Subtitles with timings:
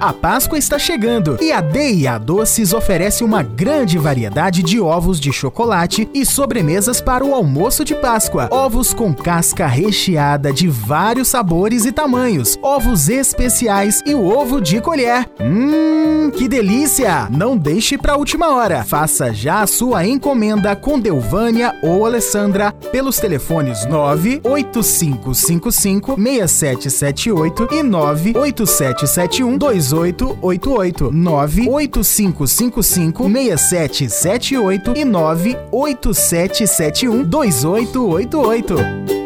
[0.00, 5.30] A Páscoa está chegando e a D&A Doces oferece uma grande variedade de ovos de
[5.30, 8.48] chocolate e sobremesas para o almoço de Páscoa.
[8.50, 14.80] Ovos com casca recheada de vários sabores e tamanhos, ovos especiais e o ovo de
[14.80, 15.28] colher.
[15.38, 17.28] Hum, que delícia!
[17.30, 18.82] Não deixe para última hora.
[18.82, 29.56] Faça já a sua encomenda com Delvânia ou Alessandra pelos telefones 98555 6778 e 98771
[29.56, 39.19] 2888 98555 6778 e 98771 2888.